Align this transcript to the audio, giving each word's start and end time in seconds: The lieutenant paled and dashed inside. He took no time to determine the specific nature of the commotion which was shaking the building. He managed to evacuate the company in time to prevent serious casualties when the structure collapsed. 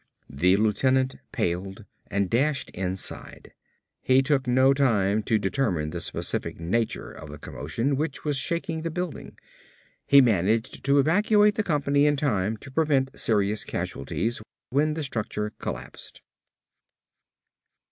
The 0.31 0.57
lieutenant 0.57 1.17
paled 1.31 1.85
and 2.09 2.27
dashed 2.27 2.71
inside. 2.71 3.53
He 4.01 4.23
took 4.23 4.47
no 4.47 4.73
time 4.73 5.21
to 5.21 5.37
determine 5.37 5.91
the 5.91 6.01
specific 6.01 6.59
nature 6.59 7.11
of 7.11 7.29
the 7.29 7.37
commotion 7.37 7.95
which 7.95 8.25
was 8.25 8.35
shaking 8.35 8.81
the 8.81 8.89
building. 8.89 9.37
He 10.07 10.19
managed 10.19 10.83
to 10.85 10.97
evacuate 10.97 11.53
the 11.53 11.61
company 11.61 12.07
in 12.07 12.15
time 12.15 12.57
to 12.57 12.71
prevent 12.71 13.11
serious 13.19 13.63
casualties 13.63 14.41
when 14.71 14.95
the 14.95 15.03
structure 15.03 15.51
collapsed. 15.59 16.23